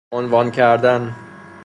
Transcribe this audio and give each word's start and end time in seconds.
عنوان 0.13 0.51
کردن 0.51 1.15